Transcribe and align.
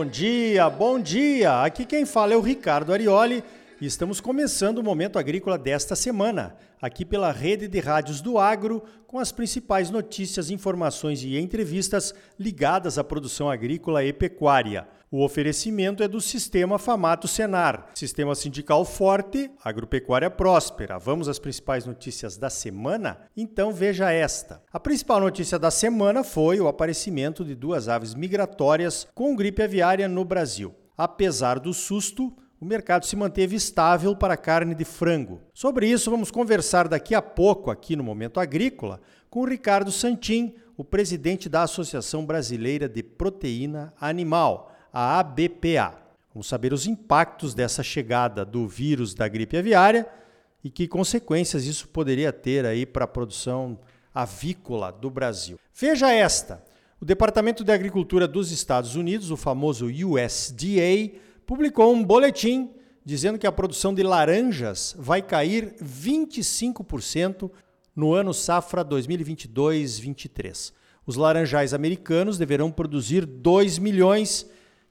Bom 0.00 0.06
dia, 0.06 0.70
bom 0.70 0.98
dia! 0.98 1.62
Aqui 1.62 1.84
quem 1.84 2.06
fala 2.06 2.32
é 2.32 2.36
o 2.36 2.40
Ricardo 2.40 2.90
Arioli 2.90 3.44
e 3.78 3.84
estamos 3.84 4.18
começando 4.18 4.78
o 4.78 4.82
Momento 4.82 5.18
Agrícola 5.18 5.58
desta 5.58 5.94
semana, 5.94 6.56
aqui 6.80 7.04
pela 7.04 7.30
rede 7.30 7.68
de 7.68 7.78
rádios 7.80 8.22
do 8.22 8.38
Agro, 8.38 8.82
com 9.06 9.18
as 9.18 9.30
principais 9.30 9.90
notícias, 9.90 10.48
informações 10.48 11.22
e 11.22 11.38
entrevistas 11.38 12.14
ligadas 12.38 12.96
à 12.96 13.04
produção 13.04 13.50
agrícola 13.50 14.02
e 14.02 14.10
pecuária. 14.10 14.88
O 15.12 15.24
oferecimento 15.24 16.04
é 16.04 16.06
do 16.08 16.20
Sistema 16.20 16.78
Famato 16.78 17.26
Senar, 17.26 17.90
Sistema 17.96 18.32
Sindical 18.36 18.84
Forte, 18.84 19.50
Agropecuária 19.64 20.30
Próspera. 20.30 21.00
Vamos 21.00 21.28
às 21.28 21.36
principais 21.36 21.84
notícias 21.84 22.36
da 22.36 22.48
semana? 22.48 23.18
Então 23.36 23.72
veja 23.72 24.12
esta. 24.12 24.62
A 24.72 24.78
principal 24.78 25.18
notícia 25.18 25.58
da 25.58 25.68
semana 25.68 26.22
foi 26.22 26.60
o 26.60 26.68
aparecimento 26.68 27.44
de 27.44 27.56
duas 27.56 27.88
aves 27.88 28.14
migratórias 28.14 29.08
com 29.12 29.34
gripe 29.34 29.60
aviária 29.60 30.06
no 30.06 30.24
Brasil. 30.24 30.72
Apesar 30.96 31.58
do 31.58 31.74
susto, 31.74 32.32
o 32.60 32.64
mercado 32.64 33.04
se 33.04 33.16
manteve 33.16 33.56
estável 33.56 34.14
para 34.14 34.36
carne 34.36 34.76
de 34.76 34.84
frango. 34.84 35.40
Sobre 35.52 35.88
isso, 35.88 36.08
vamos 36.08 36.30
conversar 36.30 36.86
daqui 36.86 37.16
a 37.16 37.22
pouco, 37.22 37.72
aqui 37.72 37.96
no 37.96 38.04
Momento 38.04 38.38
Agrícola, 38.38 39.00
com 39.28 39.40
o 39.40 39.48
Ricardo 39.48 39.90
Santin, 39.90 40.54
o 40.76 40.84
presidente 40.84 41.48
da 41.48 41.62
Associação 41.62 42.24
Brasileira 42.24 42.88
de 42.88 43.02
Proteína 43.02 43.92
Animal 44.00 44.69
a 44.92 45.18
ABPA. 45.18 45.98
Vamos 46.32 46.46
saber 46.46 46.72
os 46.72 46.86
impactos 46.86 47.54
dessa 47.54 47.82
chegada 47.82 48.44
do 48.44 48.66
vírus 48.68 49.14
da 49.14 49.26
gripe 49.26 49.56
aviária 49.56 50.06
e 50.62 50.70
que 50.70 50.86
consequências 50.86 51.64
isso 51.64 51.88
poderia 51.88 52.32
ter 52.32 52.64
aí 52.64 52.86
para 52.86 53.04
a 53.04 53.08
produção 53.08 53.78
avícola 54.14 54.92
do 54.92 55.10
Brasil. 55.10 55.58
Veja 55.74 56.12
esta. 56.12 56.62
O 57.00 57.04
Departamento 57.04 57.64
de 57.64 57.72
Agricultura 57.72 58.28
dos 58.28 58.52
Estados 58.52 58.94
Unidos, 58.94 59.30
o 59.30 59.36
famoso 59.36 59.86
USDA, 59.86 61.18
publicou 61.46 61.94
um 61.94 62.04
boletim 62.04 62.70
dizendo 63.04 63.38
que 63.38 63.46
a 63.46 63.52
produção 63.52 63.94
de 63.94 64.02
laranjas 64.02 64.94
vai 64.98 65.22
cair 65.22 65.74
25% 65.82 67.50
no 67.96 68.12
ano 68.12 68.34
safra 68.34 68.84
2022-23. 68.84 70.72
Os 71.06 71.16
laranjais 71.16 71.72
americanos 71.72 72.38
deverão 72.38 72.70
produzir 72.70 73.24
2 73.24 73.78
milhões 73.78 74.48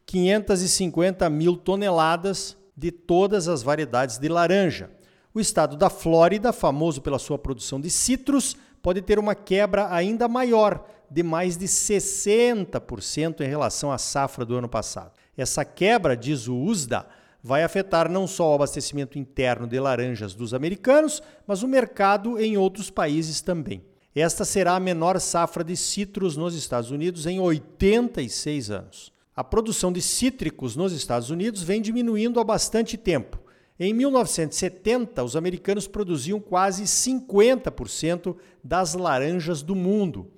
550 0.09 1.29
mil 1.29 1.55
toneladas 1.55 2.57
de 2.75 2.91
todas 2.91 3.47
as 3.47 3.61
variedades 3.61 4.17
de 4.17 4.27
laranja. 4.27 4.89
O 5.35 5.39
estado 5.39 5.77
da 5.77 5.87
Flórida, 5.87 6.51
famoso 6.51 6.99
pela 6.99 7.19
sua 7.19 7.37
produção 7.37 7.79
de 7.79 7.91
citros, 7.91 8.57
pode 8.81 9.03
ter 9.03 9.19
uma 9.19 9.35
quebra 9.35 9.93
ainda 9.93 10.27
maior, 10.27 10.83
de 11.11 11.21
mais 11.21 11.57
de 11.57 11.67
60% 11.67 13.41
em 13.41 13.47
relação 13.47 13.91
à 13.91 13.99
safra 13.99 14.43
do 14.43 14.55
ano 14.55 14.67
passado. 14.67 15.11
Essa 15.37 15.63
quebra, 15.63 16.17
diz 16.17 16.47
o 16.47 16.55
USDA, 16.55 17.05
vai 17.43 17.63
afetar 17.63 18.09
não 18.09 18.25
só 18.25 18.49
o 18.49 18.55
abastecimento 18.55 19.19
interno 19.19 19.67
de 19.67 19.79
laranjas 19.79 20.33
dos 20.33 20.55
americanos, 20.55 21.21
mas 21.45 21.61
o 21.61 21.67
mercado 21.67 22.39
em 22.39 22.57
outros 22.57 22.89
países 22.89 23.41
também. 23.41 23.85
Esta 24.15 24.43
será 24.43 24.75
a 24.75 24.79
menor 24.79 25.19
safra 25.19 25.63
de 25.63 25.77
citros 25.77 26.35
nos 26.35 26.55
Estados 26.55 26.89
Unidos 26.89 27.27
em 27.27 27.39
86 27.39 28.71
anos. 28.71 29.18
A 29.39 29.43
produção 29.45 29.89
de 29.89 30.01
cítricos 30.01 30.75
nos 30.75 30.91
Estados 30.91 31.29
Unidos 31.29 31.63
vem 31.63 31.81
diminuindo 31.81 32.41
há 32.41 32.43
bastante 32.43 32.97
tempo. 32.97 33.39
Em 33.79 33.93
1970, 33.93 35.23
os 35.23 35.33
americanos 35.33 35.87
produziam 35.87 36.41
quase 36.41 36.83
50% 36.83 38.35
das 38.61 38.95
laranjas 38.95 39.61
do 39.61 39.73
mundo. 39.73 40.29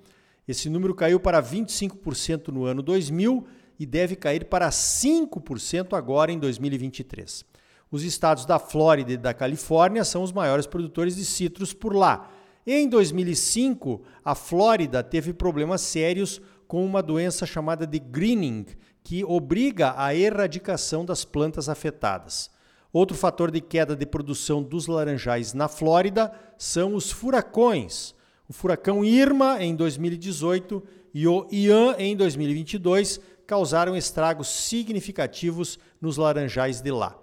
Esse 0.46 0.70
número 0.70 0.94
caiu 0.94 1.18
para 1.18 1.42
25% 1.42 2.50
no 2.50 2.64
ano 2.64 2.80
2000 2.80 3.44
e 3.76 3.84
deve 3.84 4.14
cair 4.14 4.44
para 4.44 4.70
5% 4.70 5.94
agora 5.94 6.30
em 6.30 6.38
2023. 6.38 7.44
Os 7.90 8.04
estados 8.04 8.46
da 8.46 8.60
Flórida 8.60 9.14
e 9.14 9.16
da 9.16 9.34
Califórnia 9.34 10.04
são 10.04 10.22
os 10.22 10.30
maiores 10.30 10.68
produtores 10.68 11.16
de 11.16 11.24
citros 11.24 11.72
por 11.72 11.92
lá. 11.92 12.30
Em 12.64 12.88
2005, 12.88 14.00
a 14.24 14.36
Flórida 14.36 15.02
teve 15.02 15.32
problemas 15.32 15.80
sérios 15.80 16.40
com 16.68 16.86
uma 16.86 17.02
doença 17.02 17.44
chamada 17.44 17.86
de 17.86 17.98
greening, 17.98 18.64
que 19.02 19.24
obriga 19.24 19.94
a 19.96 20.14
erradicação 20.14 21.04
das 21.04 21.24
plantas 21.24 21.68
afetadas. 21.68 22.50
Outro 22.92 23.16
fator 23.16 23.50
de 23.50 23.60
queda 23.60 23.96
de 23.96 24.04
produção 24.04 24.62
dos 24.62 24.86
laranjais 24.86 25.54
na 25.54 25.66
Flórida 25.66 26.32
são 26.58 26.94
os 26.94 27.10
furacões. 27.10 28.14
O 28.48 28.52
furacão 28.52 29.04
Irma 29.04 29.62
em 29.62 29.74
2018 29.74 30.82
e 31.14 31.26
o 31.26 31.46
Ian 31.50 31.94
em 31.98 32.14
2022 32.14 33.18
causaram 33.46 33.96
estragos 33.96 34.48
significativos 34.48 35.78
nos 36.00 36.16
laranjais 36.16 36.80
de 36.80 36.90
lá. 36.90 37.18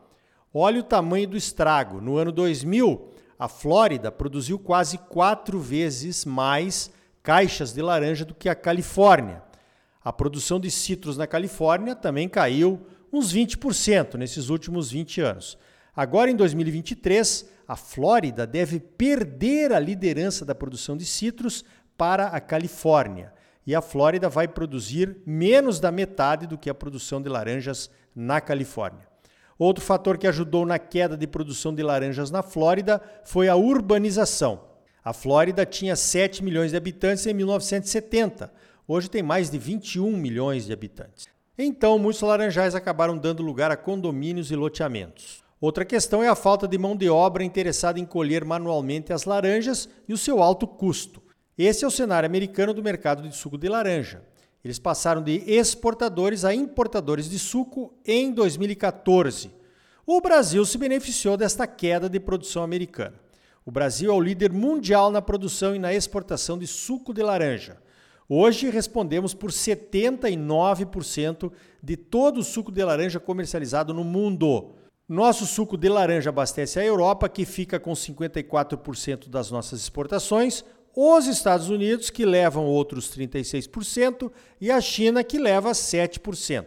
Olha 0.53 0.79
o 0.79 0.83
tamanho 0.83 1.27
do 1.27 1.37
estrago. 1.37 2.01
No 2.01 2.17
ano 2.17 2.31
2000, 2.31 3.09
a 3.37 3.47
Flórida 3.47 4.11
produziu 4.11 4.57
quase 4.57 4.97
quatro 4.97 5.59
vezes 5.59 6.25
mais 6.25 6.91
caixas 7.21 7.73
de 7.73 7.81
laranja 7.81 8.25
do 8.25 8.33
que 8.33 8.49
a 8.49 8.55
Califórnia. 8.55 9.43
A 10.01 10.13
produção 10.13 10.61
de 10.61 10.71
citros 10.71 11.17
na 11.17 11.27
Califórnia 11.27 11.93
também 11.93 12.29
caiu 12.29 12.79
uns 13.11 13.33
20% 13.33 14.15
nesses 14.15 14.49
últimos 14.49 14.91
20 14.91 15.19
anos. 15.19 15.57
Agora, 15.93 16.31
em 16.31 16.35
2023, 16.35 17.49
a 17.67 17.75
Flórida 17.75 18.47
deve 18.47 18.79
perder 18.79 19.73
a 19.73 19.79
liderança 19.79 20.45
da 20.45 20.55
produção 20.55 20.95
de 20.95 21.05
citros 21.05 21.65
para 21.97 22.27
a 22.27 22.39
Califórnia. 22.39 23.33
E 23.67 23.75
a 23.75 23.81
Flórida 23.81 24.29
vai 24.29 24.47
produzir 24.47 25.17
menos 25.25 25.81
da 25.81 25.91
metade 25.91 26.47
do 26.47 26.57
que 26.57 26.69
a 26.69 26.73
produção 26.73 27.21
de 27.21 27.27
laranjas 27.27 27.89
na 28.15 28.39
Califórnia. 28.39 29.05
Outro 29.57 29.83
fator 29.83 30.17
que 30.17 30.27
ajudou 30.27 30.65
na 30.65 30.79
queda 30.79 31.17
de 31.17 31.27
produção 31.27 31.75
de 31.75 31.83
laranjas 31.83 32.31
na 32.31 32.41
Flórida 32.41 33.01
foi 33.25 33.49
a 33.49 33.57
urbanização. 33.57 34.61
A 35.03 35.11
Flórida 35.11 35.65
tinha 35.65 35.97
7 35.97 36.41
milhões 36.41 36.71
de 36.71 36.77
habitantes 36.77 37.25
em 37.27 37.33
1970 37.33 38.49
hoje 38.89 39.07
tem 39.07 39.21
mais 39.21 39.51
de 39.51 39.59
21 39.59 40.17
milhões 40.17 40.65
de 40.65 40.73
habitantes. 40.73 41.27
Então, 41.55 41.99
muitos 41.99 42.21
laranjais 42.23 42.73
acabaram 42.73 43.15
dando 43.15 43.43
lugar 43.43 43.69
a 43.69 43.77
condomínios 43.77 44.49
e 44.49 44.55
loteamentos. 44.55 45.43
Outra 45.61 45.85
questão 45.85 46.23
é 46.23 46.27
a 46.27 46.35
falta 46.35 46.67
de 46.67 46.77
mão 46.77 46.95
de 46.95 47.07
obra 47.07 47.43
interessada 47.43 47.99
em 47.99 48.05
colher 48.05 48.43
manualmente 48.43 49.13
as 49.13 49.25
laranjas 49.25 49.87
e 50.07 50.13
o 50.13 50.17
seu 50.17 50.41
alto 50.41 50.65
custo. 50.65 51.21
Esse 51.55 51.85
é 51.85 51.87
o 51.87 51.91
cenário 51.91 52.25
americano 52.25 52.73
do 52.73 52.81
mercado 52.81 53.21
de 53.21 53.35
suco 53.35 53.57
de 53.57 53.67
laranja. 53.67 54.23
Eles 54.63 54.79
passaram 54.79 55.21
de 55.21 55.43
exportadores 55.45 56.43
a 56.43 56.55
importadores 56.55 57.29
de 57.29 57.37
suco 57.37 57.93
em 58.05 58.31
2014. 58.31 59.51
O 60.03 60.19
Brasil 60.19 60.65
se 60.65 60.77
beneficiou 60.77 61.37
desta 61.37 61.67
queda 61.67 62.09
de 62.09 62.19
produção 62.19 62.63
americana. 62.63 63.19
O 63.65 63.71
Brasil 63.71 64.09
é 64.11 64.15
o 64.15 64.19
líder 64.19 64.51
mundial 64.51 65.11
na 65.11 65.21
produção 65.21 65.75
e 65.75 65.79
na 65.79 65.93
exportação 65.93 66.57
de 66.57 66.65
suco 66.65 67.13
de 67.13 67.21
laranja. 67.21 67.77
Hoje 68.31 68.69
respondemos 68.69 69.33
por 69.33 69.49
79% 69.49 71.51
de 71.81 71.97
todo 71.97 72.41
o 72.41 72.43
suco 72.43 72.71
de 72.71 72.83
laranja 72.83 73.19
comercializado 73.19 73.91
no 73.91 74.03
mundo. 74.03 74.75
Nosso 75.07 75.47
suco 75.47 75.75
de 75.75 75.89
laranja 75.89 76.29
abastece 76.29 76.79
a 76.79 76.85
Europa, 76.85 77.27
que 77.27 77.43
fica 77.43 77.79
com 77.79 77.91
54% 77.91 79.27
das 79.27 79.49
nossas 79.49 79.81
exportações, 79.81 80.63
os 80.95 81.25
Estados 81.25 81.71
Unidos, 81.71 82.11
que 82.11 82.23
levam 82.23 82.65
outros 82.65 83.09
36%, 83.09 84.31
e 84.61 84.69
a 84.69 84.79
China, 84.79 85.23
que 85.23 85.39
leva 85.39 85.71
7%. 85.71 86.65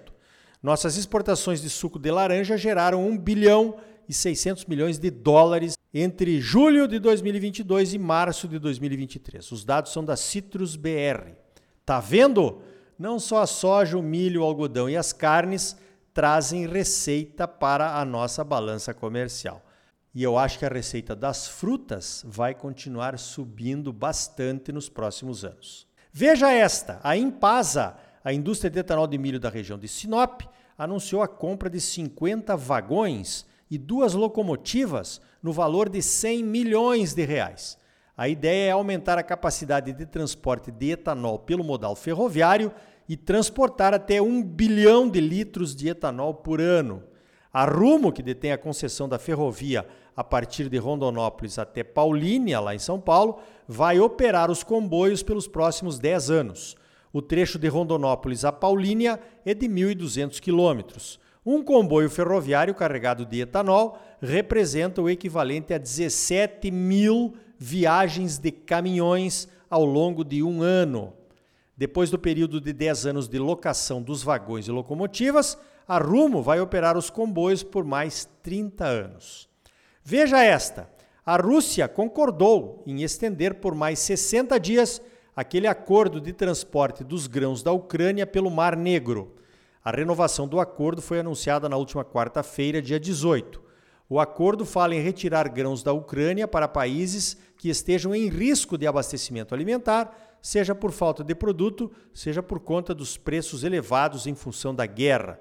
Nossas 0.61 0.97
exportações 0.97 1.63
de 1.63 1.71
suco 1.71 1.97
de 1.97 2.11
laranja 2.11 2.57
geraram 2.57 3.07
1 3.07 3.19
bilhão 3.19 3.77
e 4.09 4.13
600 4.13 4.65
milhões 4.65 4.99
de 4.99 5.13
dólares 5.13 5.75
entre 5.95 6.41
julho 6.41 6.89
de 6.89 6.99
2022 6.99 7.95
e 7.95 8.01
março 8.01 8.49
de 8.49 8.59
2023. 8.59 9.53
Os 9.53 9.65
dados 9.65 9.93
são 9.93 10.05
da 10.05 10.17
Citrus 10.17 10.75
BR. 10.75 11.42
Tá 11.85 12.01
vendo? 12.01 12.63
Não 12.99 13.19
só 13.19 13.43
a 13.43 13.47
soja, 13.47 13.99
o 13.99 14.03
milho, 14.03 14.43
o 14.43 14.45
algodão 14.45 14.89
e 14.89 14.97
as 14.97 15.13
carnes 15.13 15.77
trazem 16.15 16.67
receita 16.67 17.49
para 17.49 17.99
a 17.99 18.05
nossa 18.05 18.45
balança 18.45 18.95
comercial. 18.95 19.65
E 20.15 20.23
eu 20.23 20.37
acho 20.37 20.59
que 20.59 20.67
a 20.67 20.69
receita 20.69 21.17
das 21.17 21.49
frutas 21.49 22.23
vai 22.27 22.55
continuar 22.55 23.19
subindo 23.19 23.93
bastante 23.93 24.71
nos 24.71 24.89
próximos 24.89 25.45
anos. 25.45 25.87
Veja 26.13 26.53
esta: 26.53 27.01
a 27.03 27.17
Impasa, 27.17 27.97
a 28.23 28.33
indústria 28.33 28.71
de 28.71 28.79
etanol 28.79 29.07
de 29.07 29.17
milho 29.17 29.41
da 29.41 29.49
região 29.49 29.79
de 29.79 29.89
Sinop, 29.89 30.43
anunciou 30.77 31.23
a 31.23 31.29
compra 31.29 31.71
de 31.71 31.81
50 31.81 32.57
vagões 32.57 33.47
e 33.71 33.79
duas 33.79 34.13
locomotivas 34.13 35.21
no 35.43 35.53
valor 35.53 35.89
de 35.89 36.03
100 36.03 36.45
milhões 36.45 37.15
de 37.15 37.25
reais. 37.25 37.79
A 38.17 38.29
ideia 38.29 38.69
é 38.69 38.71
aumentar 38.71 39.19
a 39.19 39.23
capacidade 39.23 39.93
de 39.93 40.05
transporte 40.05 40.71
de 40.71 40.91
etanol 40.91 41.39
pelo 41.39 41.65
modal 41.65 41.97
ferroviário 41.97 42.71
e 43.09 43.17
transportar 43.17 43.95
até 43.95 44.21
um 44.21 44.43
bilhão 44.43 45.09
de 45.09 45.21
litros 45.21 45.75
de 45.75 45.89
etanol 45.89 46.35
por 46.35 46.61
ano. 46.61 47.03
A 47.53 47.65
Rumo, 47.65 48.13
que 48.13 48.23
detém 48.23 48.53
a 48.53 48.59
concessão 48.59 49.09
da 49.09 49.19
ferrovia 49.19 49.87
a 50.15 50.23
partir 50.23 50.69
de 50.69 50.77
Rondonópolis 50.77 51.59
até 51.59 51.83
Paulínia, 51.83 52.61
lá 52.61 52.75
em 52.75 52.79
São 52.79 53.01
Paulo, 53.01 53.39
vai 53.67 53.99
operar 53.99 54.51
os 54.51 54.63
comboios 54.63 55.23
pelos 55.23 55.49
próximos 55.49 55.99
10 55.99 56.31
anos. 56.31 56.77
O 57.13 57.23
trecho 57.23 57.59
de 57.59 57.69
Rondonópolis 57.69 58.45
a 58.45 58.53
Paulínia 58.53 59.19
é 59.45 59.55
de 59.55 59.67
1.200 59.69 60.39
quilômetros. 60.39 61.19
Um 61.45 61.63
comboio 61.63 62.09
ferroviário 62.09 62.75
carregado 62.75 63.27
de 63.27 63.41
etanol 63.41 63.99
representa 64.21 65.03
o 65.03 65.11
equivalente 65.11 65.75
a 65.75 65.79
17 65.79 66.71
mil 66.71 67.35
viagens 67.63 68.39
de 68.39 68.51
caminhões 68.51 69.49
ao 69.71 69.85
longo 69.85 70.25
de 70.25 70.43
um 70.43 70.63
ano. 70.63 71.13
Depois 71.77 72.11
do 72.11 72.19
período 72.19 72.61
de 72.61 72.73
10 72.73 73.07
anos 73.07 73.29
de 73.29 73.39
locação 73.39 74.03
dos 74.03 74.21
vagões 74.21 74.67
e 74.67 74.73
locomotivas, 74.73 75.57
a 75.87 75.97
Rumo 75.99 76.43
vai 76.43 76.61
operar 76.61 76.99
os 76.99 77.09
comboios 77.09 77.63
por 77.63 77.85
mais 77.85 78.29
30 78.43 78.85
anos. 78.85 79.49
Veja 80.03 80.43
esta: 80.43 80.91
a 81.25 81.37
Rússia 81.37 81.87
concordou 81.87 82.83
em 82.85 83.03
estender 83.03 83.55
por 83.55 83.77
mais 83.77 84.01
60 84.01 84.59
dias 84.59 85.01
aquele 85.35 85.69
acordo 85.69 86.21
de 86.21 86.33
transporte 86.33 87.05
dos 87.05 87.29
grãos 87.29 87.63
da 87.63 87.71
Ucrânia 87.71 88.27
pelo 88.27 88.51
Mar 88.51 88.77
Negro. 88.77 89.37
A 89.85 89.93
renovação 89.93 90.49
do 90.49 90.59
acordo 90.59 91.01
foi 91.01 91.21
anunciada 91.21 91.69
na 91.69 91.77
última 91.77 92.05
quarta-feira, 92.05 92.83
dia 92.83 92.99
18. 92.99 93.63
O 94.13 94.21
acordo 94.21 94.67
fala 94.67 94.95
em 94.95 95.01
retirar 95.01 95.49
grãos 95.49 95.83
da 95.83 95.91
Ucrânia 95.91 96.47
para 96.47 96.69
países 96.69 97.35
que 97.57 97.71
estejam 97.71 98.15
em 98.15 98.29
risco 98.29 98.77
de 98.77 98.87
abastecimento 98.87 99.55
alimentar, 99.55 100.37
seja 100.43 100.75
por 100.75 100.93
falta 100.93 101.25
de 101.25 101.35
produto, 101.35 101.91
seja 102.13 102.43
por 102.43 102.61
conta 102.61 102.95
dos 102.95 103.17
preços 103.17 103.65
elevados 103.65 104.27
em 104.27 104.35
função 104.35 104.75
da 104.75 104.85
guerra. 104.85 105.41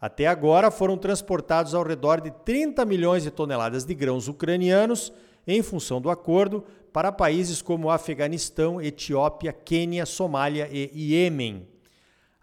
Até 0.00 0.26
agora 0.26 0.70
foram 0.70 0.96
transportados 0.96 1.74
ao 1.74 1.82
redor 1.82 2.22
de 2.22 2.30
30 2.30 2.82
milhões 2.86 3.24
de 3.24 3.30
toneladas 3.30 3.84
de 3.84 3.92
grãos 3.92 4.26
ucranianos, 4.26 5.12
em 5.46 5.62
função 5.62 6.00
do 6.00 6.08
acordo, 6.08 6.64
para 6.90 7.12
países 7.12 7.60
como 7.60 7.90
Afeganistão, 7.90 8.80
Etiópia, 8.80 9.52
Quênia, 9.52 10.06
Somália 10.06 10.66
e 10.72 11.12
Iêmen. 11.12 11.68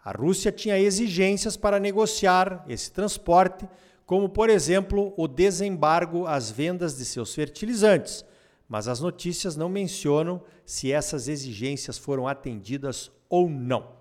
A 0.04 0.12
Rússia 0.12 0.52
tinha 0.52 0.78
exigências 0.78 1.56
para 1.56 1.80
negociar 1.80 2.64
esse 2.68 2.92
transporte, 2.92 3.68
como, 4.06 4.28
por 4.28 4.48
exemplo, 4.48 5.12
o 5.16 5.26
desembargo 5.26 6.26
às 6.26 6.48
vendas 6.48 6.96
de 6.96 7.04
seus 7.04 7.34
fertilizantes, 7.34 8.24
mas 8.68 8.86
as 8.86 9.00
notícias 9.00 9.56
não 9.56 9.68
mencionam 9.68 10.40
se 10.64 10.92
essas 10.92 11.26
exigências 11.26 11.98
foram 11.98 12.26
atendidas 12.28 13.10
ou 13.28 13.50
não. 13.50 13.96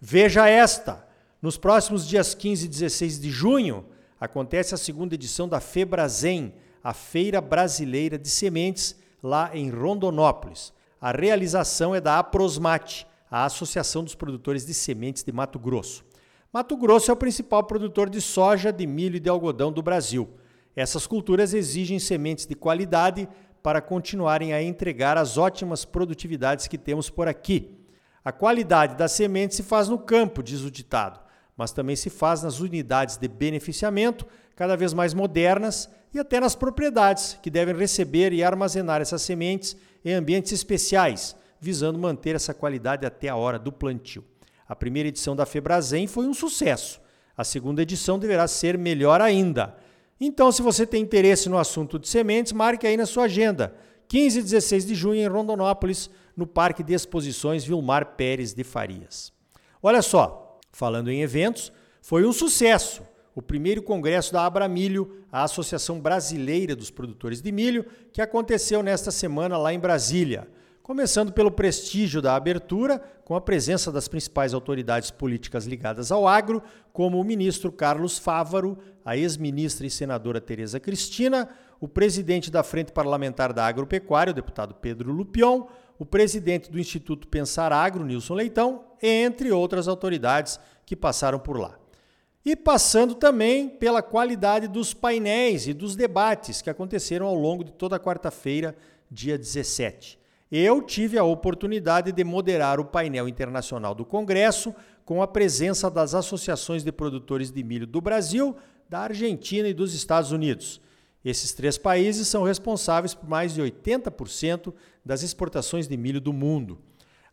Veja 0.00 0.48
esta: 0.48 1.06
nos 1.40 1.56
próximos 1.56 2.06
dias 2.06 2.34
15 2.34 2.66
e 2.66 2.68
16 2.68 3.20
de 3.20 3.30
junho, 3.30 3.84
acontece 4.20 4.74
a 4.74 4.78
segunda 4.78 5.14
edição 5.14 5.48
da 5.48 5.60
FEBRASEM, 5.60 6.52
a 6.82 6.92
Feira 6.92 7.40
Brasileira 7.40 8.18
de 8.18 8.28
Sementes, 8.28 8.96
lá 9.22 9.50
em 9.54 9.70
Rondonópolis. 9.70 10.72
A 11.00 11.12
realização 11.12 11.94
é 11.94 12.00
da 12.00 12.18
Aprosmate, 12.18 13.06
a 13.30 13.44
Associação 13.44 14.02
dos 14.02 14.14
Produtores 14.14 14.64
de 14.64 14.72
Sementes 14.72 15.22
de 15.22 15.30
Mato 15.32 15.58
Grosso. 15.58 16.04
Mato 16.56 16.74
Grosso 16.74 17.10
é 17.10 17.12
o 17.12 17.18
principal 17.18 17.64
produtor 17.64 18.08
de 18.08 18.18
soja, 18.18 18.72
de 18.72 18.86
milho 18.86 19.16
e 19.16 19.20
de 19.20 19.28
algodão 19.28 19.70
do 19.70 19.82
Brasil. 19.82 20.26
Essas 20.74 21.06
culturas 21.06 21.52
exigem 21.52 21.98
sementes 21.98 22.46
de 22.46 22.54
qualidade 22.54 23.28
para 23.62 23.82
continuarem 23.82 24.54
a 24.54 24.62
entregar 24.62 25.18
as 25.18 25.36
ótimas 25.36 25.84
produtividades 25.84 26.66
que 26.66 26.78
temos 26.78 27.10
por 27.10 27.28
aqui. 27.28 27.76
A 28.24 28.32
qualidade 28.32 28.96
das 28.96 29.12
sementes 29.12 29.58
se 29.58 29.62
faz 29.62 29.90
no 29.90 29.98
campo, 29.98 30.42
diz 30.42 30.62
o 30.62 30.70
ditado, 30.70 31.20
mas 31.54 31.72
também 31.72 31.94
se 31.94 32.08
faz 32.08 32.42
nas 32.42 32.58
unidades 32.58 33.18
de 33.18 33.28
beneficiamento, 33.28 34.26
cada 34.56 34.78
vez 34.78 34.94
mais 34.94 35.12
modernas, 35.12 35.90
e 36.14 36.18
até 36.18 36.40
nas 36.40 36.54
propriedades, 36.54 37.38
que 37.42 37.50
devem 37.50 37.76
receber 37.76 38.32
e 38.32 38.42
armazenar 38.42 39.02
essas 39.02 39.20
sementes 39.20 39.76
em 40.02 40.14
ambientes 40.14 40.52
especiais 40.52 41.36
visando 41.60 41.98
manter 41.98 42.34
essa 42.34 42.54
qualidade 42.54 43.04
até 43.04 43.28
a 43.28 43.36
hora 43.36 43.58
do 43.58 43.70
plantio. 43.70 44.24
A 44.68 44.74
primeira 44.74 45.08
edição 45.08 45.36
da 45.36 45.46
Febrazen 45.46 46.06
foi 46.06 46.26
um 46.26 46.34
sucesso. 46.34 47.00
A 47.36 47.44
segunda 47.44 47.82
edição 47.82 48.18
deverá 48.18 48.48
ser 48.48 48.76
melhor 48.78 49.20
ainda. 49.20 49.76
Então, 50.20 50.50
se 50.50 50.62
você 50.62 50.86
tem 50.86 51.02
interesse 51.02 51.48
no 51.48 51.58
assunto 51.58 51.98
de 51.98 52.08
sementes, 52.08 52.52
marque 52.52 52.86
aí 52.86 52.96
na 52.96 53.06
sua 53.06 53.24
agenda. 53.24 53.74
15 54.08 54.38
e 54.38 54.42
16 54.42 54.86
de 54.86 54.94
junho 54.94 55.20
em 55.20 55.26
Rondonópolis, 55.26 56.10
no 56.36 56.46
Parque 56.46 56.82
de 56.82 56.94
Exposições 56.94 57.64
Vilmar 57.64 58.16
Pérez 58.16 58.54
de 58.54 58.64
Farias. 58.64 59.32
Olha 59.82 60.02
só, 60.02 60.58
falando 60.72 61.10
em 61.10 61.22
eventos, 61.22 61.72
foi 62.00 62.24
um 62.24 62.32
sucesso 62.32 63.02
o 63.36 63.42
primeiro 63.42 63.82
congresso 63.82 64.32
da 64.32 64.46
Abramilho, 64.46 65.22
a 65.30 65.42
Associação 65.42 66.00
Brasileira 66.00 66.74
dos 66.74 66.90
Produtores 66.90 67.42
de 67.42 67.52
Milho, 67.52 67.84
que 68.10 68.22
aconteceu 68.22 68.82
nesta 68.82 69.10
semana 69.10 69.58
lá 69.58 69.74
em 69.74 69.78
Brasília. 69.78 70.48
Começando 70.86 71.32
pelo 71.32 71.50
prestígio 71.50 72.22
da 72.22 72.36
abertura, 72.36 73.02
com 73.24 73.34
a 73.34 73.40
presença 73.40 73.90
das 73.90 74.06
principais 74.06 74.54
autoridades 74.54 75.10
políticas 75.10 75.66
ligadas 75.66 76.12
ao 76.12 76.28
agro, 76.28 76.62
como 76.92 77.20
o 77.20 77.24
ministro 77.24 77.72
Carlos 77.72 78.18
Fávaro, 78.18 78.78
a 79.04 79.16
ex-ministra 79.16 79.84
e 79.84 79.90
senadora 79.90 80.40
Tereza 80.40 80.78
Cristina, 80.78 81.48
o 81.80 81.88
presidente 81.88 82.52
da 82.52 82.62
Frente 82.62 82.92
Parlamentar 82.92 83.52
da 83.52 83.66
Agropecuária, 83.66 84.30
o 84.30 84.34
deputado 84.34 84.76
Pedro 84.76 85.10
Lupion, 85.10 85.66
o 85.98 86.06
presidente 86.06 86.70
do 86.70 86.78
Instituto 86.78 87.26
Pensar 87.26 87.72
Agro, 87.72 88.04
Nilson 88.04 88.34
Leitão, 88.34 88.84
entre 89.02 89.50
outras 89.50 89.88
autoridades 89.88 90.60
que 90.84 90.94
passaram 90.94 91.40
por 91.40 91.58
lá. 91.58 91.76
E 92.44 92.54
passando 92.54 93.16
também 93.16 93.68
pela 93.68 94.02
qualidade 94.02 94.68
dos 94.68 94.94
painéis 94.94 95.66
e 95.66 95.74
dos 95.74 95.96
debates 95.96 96.62
que 96.62 96.70
aconteceram 96.70 97.26
ao 97.26 97.34
longo 97.34 97.64
de 97.64 97.72
toda 97.72 97.96
a 97.96 98.00
quarta-feira, 98.00 98.76
dia 99.10 99.36
17. 99.36 100.24
Eu 100.50 100.80
tive 100.80 101.18
a 101.18 101.24
oportunidade 101.24 102.12
de 102.12 102.22
moderar 102.22 102.78
o 102.78 102.84
painel 102.84 103.28
internacional 103.28 103.94
do 103.94 104.04
Congresso 104.04 104.72
com 105.04 105.20
a 105.20 105.26
presença 105.26 105.90
das 105.90 106.14
associações 106.14 106.84
de 106.84 106.92
produtores 106.92 107.50
de 107.50 107.64
milho 107.64 107.86
do 107.86 108.00
Brasil, 108.00 108.56
da 108.88 109.00
Argentina 109.00 109.68
e 109.68 109.74
dos 109.74 109.92
Estados 109.92 110.30
Unidos. 110.30 110.80
Esses 111.24 111.52
três 111.52 111.76
países 111.76 112.28
são 112.28 112.44
responsáveis 112.44 113.12
por 113.12 113.28
mais 113.28 113.54
de 113.54 113.60
80% 113.60 114.72
das 115.04 115.24
exportações 115.24 115.88
de 115.88 115.96
milho 115.96 116.20
do 116.20 116.32
mundo. 116.32 116.78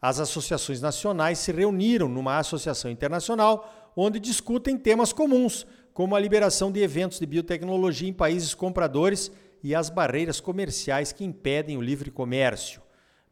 As 0.01 0.19
associações 0.19 0.81
nacionais 0.81 1.37
se 1.37 1.51
reuniram 1.51 2.09
numa 2.09 2.39
associação 2.39 2.89
internacional 2.89 3.91
onde 3.95 4.19
discutem 4.19 4.75
temas 4.75 5.13
comuns, 5.13 5.67
como 5.93 6.15
a 6.15 6.19
liberação 6.19 6.71
de 6.71 6.81
eventos 6.81 7.19
de 7.19 7.27
biotecnologia 7.27 8.09
em 8.09 8.13
países 8.13 8.55
compradores 8.55 9.31
e 9.63 9.75
as 9.75 9.91
barreiras 9.91 10.39
comerciais 10.39 11.11
que 11.11 11.23
impedem 11.23 11.77
o 11.77 11.81
livre 11.81 12.09
comércio. 12.09 12.81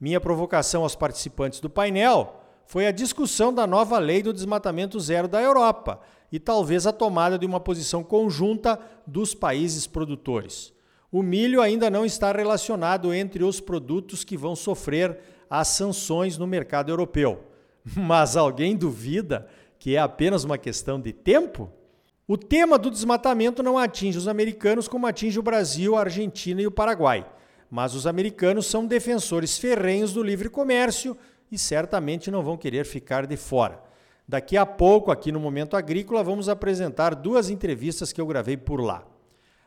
Minha 0.01 0.19
provocação 0.19 0.81
aos 0.81 0.95
participantes 0.95 1.59
do 1.59 1.69
painel 1.69 2.41
foi 2.65 2.87
a 2.87 2.91
discussão 2.91 3.53
da 3.53 3.67
nova 3.67 3.99
lei 3.99 4.23
do 4.23 4.33
desmatamento 4.33 4.99
zero 4.99 5.27
da 5.27 5.39
Europa 5.39 5.99
e 6.31 6.39
talvez 6.39 6.87
a 6.87 6.91
tomada 6.91 7.37
de 7.37 7.45
uma 7.45 7.59
posição 7.59 8.03
conjunta 8.03 8.79
dos 9.05 9.35
países 9.35 9.85
produtores. 9.85 10.73
O 11.11 11.21
milho 11.21 11.61
ainda 11.61 11.87
não 11.87 12.03
está 12.03 12.31
relacionado 12.31 13.13
entre 13.13 13.43
os 13.43 13.59
produtos 13.59 14.23
que 14.23 14.35
vão 14.35 14.55
sofrer 14.55 15.19
as 15.47 15.67
sanções 15.67 16.35
no 16.35 16.47
mercado 16.47 16.89
europeu. 16.89 17.43
Mas 17.95 18.35
alguém 18.35 18.75
duvida 18.75 19.47
que 19.77 19.95
é 19.95 19.99
apenas 19.99 20.43
uma 20.43 20.57
questão 20.57 20.99
de 20.99 21.13
tempo? 21.13 21.69
O 22.27 22.37
tema 22.37 22.79
do 22.79 22.89
desmatamento 22.89 23.61
não 23.61 23.77
atinge 23.77 24.17
os 24.17 24.27
americanos 24.27 24.87
como 24.87 25.05
atinge 25.05 25.37
o 25.37 25.43
Brasil, 25.43 25.95
a 25.95 25.99
Argentina 25.99 26.59
e 26.59 26.65
o 26.65 26.71
Paraguai 26.71 27.23
mas 27.71 27.95
os 27.95 28.05
americanos 28.05 28.65
são 28.67 28.85
defensores 28.85 29.57
ferrenhos 29.57 30.11
do 30.11 30.21
livre 30.21 30.49
comércio 30.49 31.17
e 31.49 31.57
certamente 31.57 32.29
não 32.29 32.43
vão 32.43 32.57
querer 32.57 32.85
ficar 32.85 33.25
de 33.25 33.37
fora. 33.37 33.81
Daqui 34.27 34.57
a 34.57 34.65
pouco, 34.65 35.09
aqui 35.09 35.31
no 35.31 35.39
Momento 35.39 35.77
Agrícola, 35.77 36.21
vamos 36.21 36.49
apresentar 36.49 37.15
duas 37.15 37.49
entrevistas 37.49 38.11
que 38.11 38.19
eu 38.19 38.27
gravei 38.27 38.57
por 38.57 38.81
lá. 38.81 39.07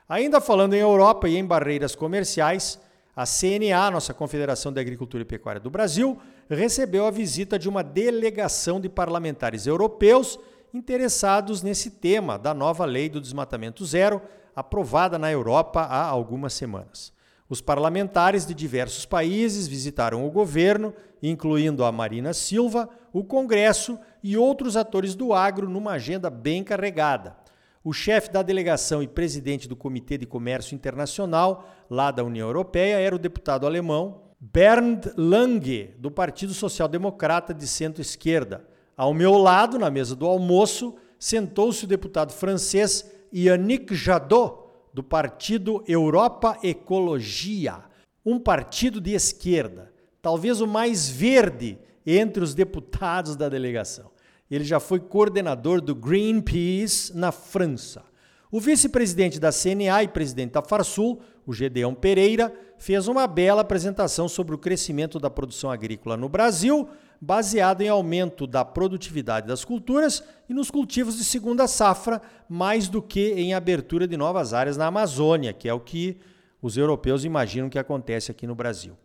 Ainda 0.07 0.39
falando 0.39 0.75
em 0.75 0.81
Europa 0.81 1.31
e 1.31 1.37
em 1.37 1.45
barreiras 1.47 1.95
comerciais, 1.95 2.79
a 3.17 3.25
CNA, 3.25 3.91
nossa 3.91 4.13
Confederação 4.13 4.71
de 4.71 4.81
Agricultura 4.81 5.23
e 5.23 5.27
Pecuária 5.27 5.61
do 5.61 5.71
Brasil, 5.71 6.19
recebeu 6.49 7.07
a 7.07 7.11
visita 7.11 7.59
de 7.59 7.71
uma 7.71 7.83
delegação 7.83 8.79
de 8.79 8.89
parlamentares 8.89 9.67
europeus 9.67 10.39
interessados 10.75 11.63
nesse 11.63 11.91
tema 11.91 12.39
da 12.39 12.53
nova 12.53 12.85
lei 12.85 13.09
do 13.09 13.21
desmatamento 13.21 13.85
zero, 13.87 14.21
aprovada 14.55 15.19
na 15.19 15.33
Europa 15.33 15.81
há 15.81 16.05
algumas 16.05 16.53
semanas. 16.53 17.14
Os 17.55 17.61
parlamentares 17.61 18.45
de 18.45 18.53
diversos 18.53 19.07
países 19.07 19.69
visitaram 19.69 20.27
o 20.27 20.31
governo, 20.33 20.93
incluindo 21.23 21.85
a 21.85 21.93
Marina 21.93 22.35
Silva, 22.35 22.89
o 23.13 23.23
Congresso 23.23 23.97
e 24.25 24.37
outros 24.37 24.77
atores 24.77 25.15
do 25.15 25.33
agro 25.33 25.71
numa 25.71 25.93
agenda 25.93 26.29
bem 26.29 26.65
carregada. 26.65 27.37
O 27.85 27.93
chefe 27.93 28.33
da 28.33 28.43
delegação 28.43 29.05
e 29.05 29.07
presidente 29.07 29.69
do 29.69 29.77
Comitê 29.77 30.19
de 30.19 30.27
Comércio 30.27 30.75
Internacional, 30.75 31.71
lá 31.89 32.11
da 32.11 32.25
União 32.25 32.49
Europeia, 32.49 32.97
era 32.97 33.15
o 33.15 33.21
deputado 33.21 33.69
alemão 33.69 34.23
Bernd 34.41 35.13
Lange, 35.17 35.95
do 36.01 36.11
Partido 36.11 36.53
Social 36.53 36.89
Democrata 36.89 37.55
de 37.55 37.69
centro-esquerda. 37.69 38.65
Ao 38.97 39.15
meu 39.15 39.39
lado, 39.39 39.79
na 39.79 39.93
mesa 39.93 40.17
do 40.17 40.27
almoço, 40.27 40.97
sentou-se 41.21 41.85
o 41.85 41.87
deputado 41.87 42.33
francês 42.33 43.09
Yannick 43.33 43.95
Jadot, 43.95 44.64
do 44.95 45.03
partido 45.03 45.83
Europa 45.89 46.57
Ecologia, 46.63 47.83
um 48.25 48.39
partido 48.39 49.01
de 49.01 49.11
esquerda, 49.11 49.93
talvez 50.23 50.61
o 50.61 50.69
mais 50.69 51.09
verde 51.09 51.77
entre 52.07 52.45
os 52.45 52.55
deputados 52.55 53.35
da 53.35 53.49
delegação. 53.49 54.13
Ele 54.49 54.63
já 54.63 54.79
foi 54.79 55.01
coordenador 55.01 55.81
do 55.81 55.97
Greenpeace 55.97 57.15
na 57.15 57.33
França. 57.33 58.05
O 58.53 58.61
vice-presidente 58.61 59.41
da 59.41 59.51
CNA 59.51 60.05
e 60.05 60.09
presidente 60.09 60.53
da 60.53 60.63
Farsul, 60.63 61.21
o 61.45 61.53
Gedeão 61.53 61.93
Pereira, 61.93 62.55
fez 62.79 63.09
uma 63.09 63.27
bela 63.27 63.63
apresentação 63.63 64.29
sobre 64.29 64.55
o 64.55 64.59
crescimento 64.59 65.19
da 65.19 65.29
produção 65.29 65.73
agrícola 65.73 66.17
no 66.17 66.29
Brasil, 66.29 66.89
baseado 67.21 67.81
em 67.81 67.89
aumento 67.89 68.47
da 68.47 68.65
produtividade 68.65 69.47
das 69.47 69.65
culturas 69.65 70.23
e 70.49 70.55
nos 70.55 70.71
cultivos 70.71 71.17
de 71.17 71.25
segunda 71.25 71.67
safra, 71.67 72.21
mais 72.49 72.89
do 72.89 73.01
que 73.01 73.33
em 73.33 73.55
abertura 73.55 74.07
de 74.07 74.17
novas 74.17 74.53
áreas 74.53 74.77
na 74.77 74.87
Amazônia, 74.87 75.53
que 75.53 75.69
é 75.69 75.75
o 75.75 75.81
que 75.81 76.19
os 76.61 76.77
europeus 76.77 77.25
imaginam 77.25 77.69
que 77.69 77.79
acontece 77.79 78.31
aqui 78.31 78.47
no 78.47 78.55
Brasil. 78.55 78.97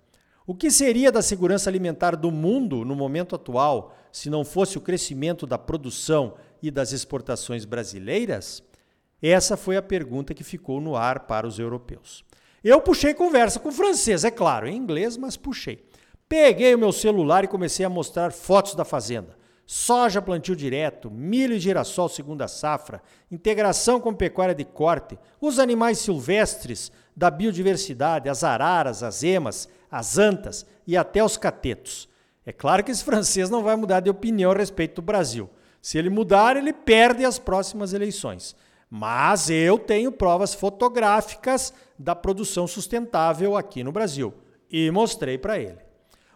O 0.48 0.56
que 0.56 0.72
seria 0.72 1.12
da 1.12 1.22
segurança 1.22 1.70
alimentar 1.70 2.16
do 2.16 2.32
mundo 2.32 2.84
no 2.84 2.96
momento 2.96 3.36
atual 3.36 3.96
se 4.12 4.30
não 4.30 4.44
fosse 4.44 4.78
o 4.78 4.82
crescimento 4.82 5.46
da 5.46 5.58
produção 5.58 6.34
e 6.62 6.72
das 6.72 6.92
exportações 6.92 7.66
brasileiras? 7.66 8.64
Essa 9.22 9.56
foi 9.58 9.78
a 9.78 9.82
pergunta 9.82 10.34
que 10.34 10.44
ficou 10.44 10.82
no 10.82 10.96
ar 10.96 11.28
para 11.28 11.46
os 11.46 11.60
europeus. 11.60 12.24
Eu 12.64 12.82
puxei 12.82 13.14
conversa 13.14 13.60
com 13.60 13.72
francês, 13.72 14.24
é 14.24 14.32
claro, 14.32 14.68
em 14.68 14.76
inglês, 14.76 15.18
mas 15.18 15.38
puxei. 15.38 15.86
Peguei 16.30 16.76
o 16.76 16.78
meu 16.78 16.92
celular 16.92 17.44
e 17.44 17.48
comecei 17.48 17.84
a 17.84 17.90
mostrar 17.90 18.32
fotos 18.32 18.76
da 18.76 18.86
fazenda. 18.86 19.36
Soja 19.66 20.22
plantio 20.22 20.56
direto, 20.56 21.10
milho 21.10 21.56
e 21.56 21.60
girassol 21.60 22.08
segunda 22.08 22.48
safra, 22.48 23.02
integração 23.32 24.00
com 24.00 24.14
pecuária 24.14 24.54
de 24.54 24.64
corte, 24.64 25.18
os 25.42 25.58
animais 25.58 25.98
silvestres 25.98 26.92
da 27.16 27.32
biodiversidade, 27.32 28.30
as 28.30 28.44
araras, 28.44 29.02
as 29.02 29.24
emas, 29.24 29.68
as 29.90 30.20
antas 30.20 30.68
e 30.86 30.96
até 30.96 31.24
os 31.24 31.36
catetos. 31.36 32.08
É 32.46 32.54
claro 32.54 32.84
que 32.84 32.92
esse 32.92 33.04
francês 33.06 33.50
não 33.50 33.64
vai 33.64 33.76
mudar 33.76 34.00
de 34.00 34.10
opinião 34.10 34.52
a 34.52 34.56
respeito 34.56 35.02
do 35.02 35.06
Brasil. 35.06 35.50
Se 35.82 35.98
ele 35.98 36.12
mudar, 36.12 36.58
ele 36.58 36.74
perde 36.74 37.26
as 37.26 37.40
próximas 37.40 37.92
eleições. 37.92 38.56
Mas 38.88 39.50
eu 39.50 39.80
tenho 39.80 40.12
provas 40.12 40.54
fotográficas 40.54 41.74
da 41.98 42.16
produção 42.16 42.68
sustentável 42.68 43.56
aqui 43.56 43.84
no 43.84 43.92
Brasil 43.92 44.34
e 44.70 44.92
mostrei 44.92 45.38
para 45.38 45.58
ele. 45.58 45.89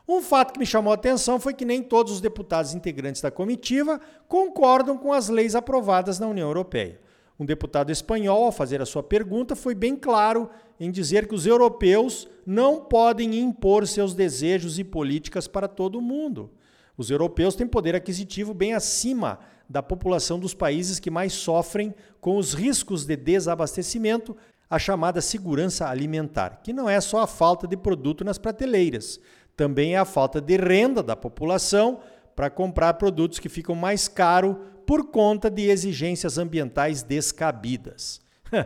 Um 0.07 0.22
fato 0.22 0.53
que 0.53 0.60
me 0.60 0.65
chamou 0.65 0.91
a 0.91 0.95
atenção 0.95 1.39
foi 1.39 1.53
que 1.53 1.63
nem 1.63 1.81
todos 1.81 2.12
os 2.12 2.22
deputados 2.22 2.74
integrantes 2.74 3.22
da 3.22 3.31
comitiva 3.31 4.01
concordam 4.27 4.98
com 4.98 5.13
as 5.13 5.29
leis 5.29 5.55
aprovadas 5.55 6.19
na 6.19 6.27
União 6.27 6.48
Europeia. 6.48 7.00
Um 7.39 7.45
deputado 7.45 7.91
espanhol, 7.91 8.43
ao 8.43 8.51
fazer 8.51 8.81
a 8.81 8.86
sua 8.86 9.01
pergunta, 9.01 9.55
foi 9.55 9.74
bem 9.74 9.95
claro 9.95 10.50
em 10.79 10.91
dizer 10.91 11.27
que 11.27 11.33
os 11.33 11.45
europeus 11.45 12.27
não 12.45 12.81
podem 12.81 13.39
impor 13.39 13.88
seus 13.88 14.13
desejos 14.13 14.77
e 14.77 14.83
políticas 14.83 15.48
para 15.48 15.67
todo 15.67 16.01
mundo. 16.01 16.51
Os 16.98 17.10
europeus 17.10 17.55
têm 17.55 17.65
poder 17.65 17.95
aquisitivo 17.95 18.53
bem 18.53 18.74
acima 18.74 19.39
da 19.69 19.81
população 19.81 20.38
dos 20.38 20.53
países 20.53 21.00
que 21.00 21.10
mais 21.10 21.33
sofrem 21.33 21.95
com 22.19 22.38
os 22.38 22.53
riscos 22.53 23.05
de 23.05 23.15
desabastecimento, 23.15 24.36
a 24.69 24.77
chamada 24.77 25.22
segurança 25.22 25.88
alimentar, 25.88 26.62
que 26.63 26.74
não 26.74 26.89
é 26.89 27.00
só 27.00 27.19
a 27.19 27.27
falta 27.27 27.67
de 27.67 27.77
produto 27.77 28.24
nas 28.24 28.38
prateleiras, 28.38 29.19
também 29.55 29.95
é 29.95 29.98
a 29.98 30.05
falta 30.05 30.41
de 30.41 30.57
renda 30.57 31.03
da 31.03 31.15
população 31.15 32.00
para 32.36 32.50
comprar 32.50 32.95
produtos 32.95 33.39
que 33.39 33.50
ficam 33.50 33.75
mais 33.75 34.07
caros 34.07 34.55
por 34.86 35.07
conta 35.12 35.50
de 35.50 35.69
exigências 35.69 36.38
ambientais 36.38 37.03
descabidas. 37.03 38.19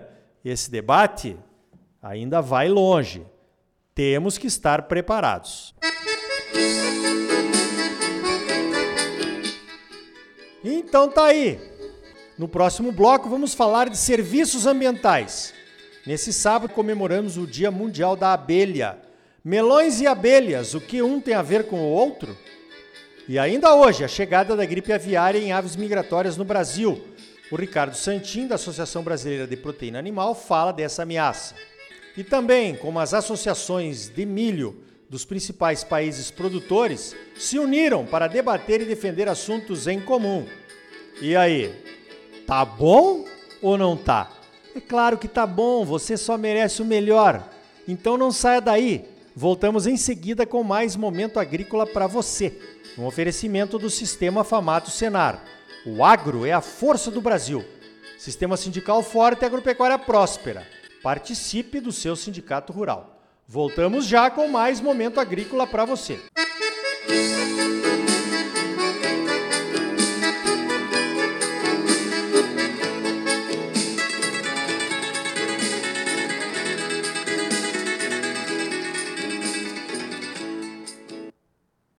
Esse 0.43 0.71
debate 0.71 1.37
ainda 2.01 2.41
vai 2.41 2.69
longe. 2.69 3.25
Temos 3.93 4.37
que 4.37 4.47
estar 4.47 4.83
preparados. 4.83 5.75
Então 10.63 11.09
tá 11.09 11.25
aí. 11.25 11.59
No 12.37 12.47
próximo 12.47 12.91
bloco 12.91 13.29
vamos 13.29 13.53
falar 13.53 13.89
de 13.89 13.97
serviços 13.97 14.65
ambientais. 14.65 15.53
Nesse 16.05 16.31
sábado 16.31 16.73
comemoramos 16.73 17.37
o 17.37 17.45
Dia 17.45 17.69
Mundial 17.69 18.15
da 18.15 18.31
Abelha 18.31 19.06
Melões 19.47 20.01
e 20.01 20.07
abelhas, 20.07 20.73
o 20.73 20.81
que 20.81 21.01
um 21.01 21.21
tem 21.21 21.33
a 21.33 21.41
ver 21.41 21.67
com 21.67 21.77
o 21.77 21.89
outro? 21.89 22.37
E 23.29 23.39
ainda 23.39 23.73
hoje, 23.73 24.03
a 24.03 24.07
chegada 24.09 24.57
da 24.57 24.65
gripe 24.65 24.91
aviária 24.91 25.39
em 25.39 25.53
aves 25.53 25.77
migratórias 25.77 26.35
no 26.35 26.43
Brasil. 26.43 27.01
O 27.49 27.55
Ricardo 27.55 27.95
Santin, 27.95 28.45
da 28.45 28.55
Associação 28.55 29.03
Brasileira 29.03 29.47
de 29.47 29.55
Proteína 29.55 29.99
Animal, 29.99 30.35
fala 30.35 30.73
dessa 30.73 31.03
ameaça. 31.03 31.55
E 32.17 32.25
também 32.25 32.75
como 32.75 32.99
as 32.99 33.13
associações 33.13 34.09
de 34.09 34.25
milho 34.25 34.83
dos 35.09 35.23
principais 35.23 35.81
países 35.81 36.29
produtores 36.29 37.15
se 37.37 37.57
uniram 37.57 38.05
para 38.05 38.27
debater 38.27 38.81
e 38.81 38.85
defender 38.85 39.29
assuntos 39.29 39.87
em 39.87 40.01
comum. 40.01 40.45
E 41.21 41.37
aí, 41.37 41.73
tá 42.45 42.65
bom 42.65 43.23
ou 43.61 43.77
não 43.77 43.95
tá? 43.95 44.29
É 44.75 44.81
claro 44.81 45.17
que 45.17 45.29
tá 45.29 45.47
bom, 45.47 45.85
você 45.85 46.17
só 46.17 46.37
merece 46.37 46.81
o 46.81 46.85
melhor. 46.85 47.49
Então 47.87 48.17
não 48.17 48.29
saia 48.29 48.59
daí. 48.59 49.15
Voltamos 49.39 49.85
em 49.85 49.95
seguida 49.95 50.47
com 50.47 50.63
mais 50.63 50.95
momento 50.95 51.39
agrícola 51.39 51.85
para 51.85 52.07
você. 52.07 52.59
Um 52.97 53.05
oferecimento 53.05 53.77
do 53.77 53.87
Sistema 53.87 54.43
Famato 54.43 54.89
Senar. 54.89 55.45
O 55.85 56.03
agro 56.03 56.43
é 56.43 56.53
a 56.53 56.59
força 56.59 57.11
do 57.11 57.21
Brasil. 57.21 57.63
Sistema 58.17 58.57
sindical 58.57 59.03
forte 59.03 59.43
e 59.43 59.45
agropecuária 59.45 59.99
próspera. 59.99 60.67
Participe 61.03 61.79
do 61.79 61.91
seu 61.91 62.15
sindicato 62.15 62.73
rural. 62.73 63.21
Voltamos 63.47 64.07
já 64.07 64.31
com 64.31 64.47
mais 64.47 64.81
momento 64.81 65.19
agrícola 65.19 65.67
para 65.67 65.85
você. 65.85 66.19